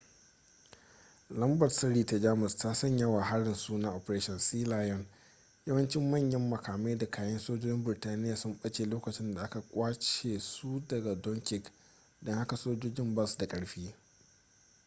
[1.29, 5.07] lambar-sirri ta jamus ta sanya wa harin suna operation sealion
[5.65, 11.15] yawancin manyan makamai da kayan sojojin burtaniya sun ɓace lokacin da aka kwashe su daga
[11.21, 11.63] dunkirk
[12.21, 13.95] don haka sojojin ba su da ƙarfi